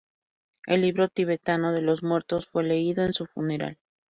El 0.65 0.81
"Libro 0.81 1.09
Tibetano 1.09 1.73
de 1.73 1.83
los 1.83 2.01
Muertos" 2.01 2.47
fue 2.47 2.63
leído 2.63 3.03
en 3.05 3.13
su 3.13 3.27
funeral. 3.27 3.77